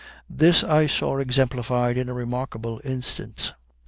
[0.31, 3.53] This I saw exemplified in a remarkable instance.